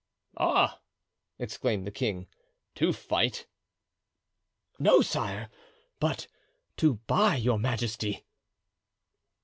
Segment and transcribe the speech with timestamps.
[0.39, 0.81] "Ah!"
[1.37, 2.25] exclaimed the king,
[2.73, 3.45] "to fight?"
[4.79, 5.47] "No, sire,
[5.99, 6.25] but
[6.77, 8.25] to buy your majesty."